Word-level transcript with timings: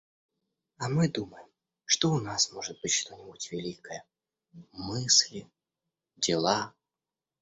А 0.77 0.87
мы 0.89 1.09
думаем, 1.09 1.47
что 1.85 2.11
у 2.11 2.19
нас 2.19 2.51
может 2.53 2.81
быть 2.81 2.91
что-нибудь 2.91 3.51
великое,— 3.51 4.03
мысли, 4.71 5.47
дела! 6.17 6.73